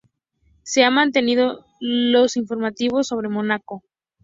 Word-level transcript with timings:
Se 0.63 0.81
han 0.83 0.95
mantenido 0.95 1.63
los 1.79 2.35
informativos 2.35 3.05
sobre 3.05 3.29
Mónaco. 3.29 3.83